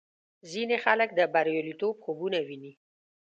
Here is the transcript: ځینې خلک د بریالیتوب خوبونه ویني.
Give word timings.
ځینې 0.51 0.75
خلک 0.85 1.09
د 1.15 1.19
بریالیتوب 1.33 1.95
خوبونه 2.03 2.39
ویني. 2.47 2.71